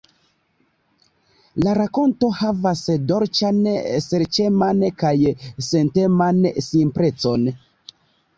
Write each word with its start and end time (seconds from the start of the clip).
La 1.65 1.75
rakonto 1.79 2.29
havas 2.37 2.81
dolĉan, 3.11 3.59
ŝerceman 4.07 4.83
kaj 5.05 5.13
senteman 5.69 6.41
simplecon. 6.71 7.47